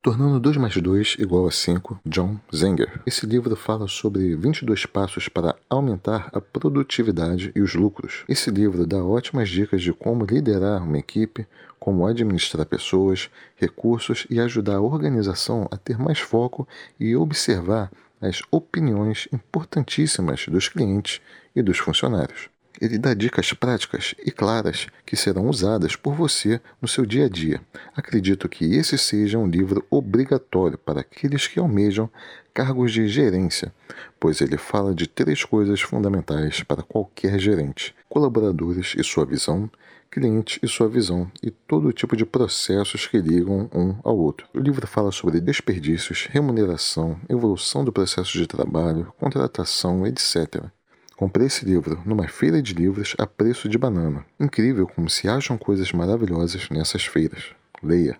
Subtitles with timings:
[0.00, 3.02] Tornando 2 mais 2 igual a 5, John Zenger.
[3.04, 8.22] Esse livro fala sobre 22 passos para aumentar a produtividade e os lucros.
[8.28, 11.48] Esse livro dá ótimas dicas de como liderar uma equipe,
[11.80, 16.66] como administrar pessoas, recursos e ajudar a organização a ter mais foco
[17.00, 17.90] e observar
[18.20, 21.20] as opiniões importantíssimas dos clientes
[21.56, 22.48] e dos funcionários.
[22.80, 27.28] Ele dá dicas práticas e claras que serão usadas por você no seu dia a
[27.28, 27.60] dia.
[27.94, 32.08] Acredito que esse seja um livro obrigatório para aqueles que almejam
[32.54, 33.72] cargos de gerência,
[34.18, 39.70] pois ele fala de três coisas fundamentais para qualquer gerente: colaboradores e sua visão,
[40.10, 44.46] cliente e sua visão e todo tipo de processos que ligam um ao outro.
[44.54, 50.64] O livro fala sobre desperdícios, remuneração, evolução do processo de trabalho, contratação, etc.
[51.18, 54.24] Comprei esse livro numa feira de livros a preço de banana.
[54.38, 57.56] Incrível como se acham coisas maravilhosas nessas feiras.
[57.82, 58.16] Leia.